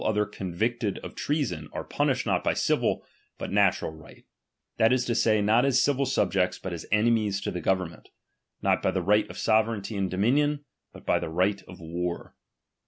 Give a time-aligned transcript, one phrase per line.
[0.01, 3.05] U others convicted of treason, are punished not [hlTriqhi o7,L fc>3 civil,
[3.37, 4.25] but natural right;
[4.77, 7.61] that is to say, not as ^f„*'^'*^t''"f ^«^ xvil subjects, but as enemies to the
[7.61, 8.09] government;'
[8.63, 10.61] ar ^ ot by the right of sovereignty and dominion,
[10.91, 12.33] but fc»;j the right of war.